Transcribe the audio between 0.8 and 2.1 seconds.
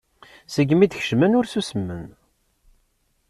d-kecmen ur ssusmen.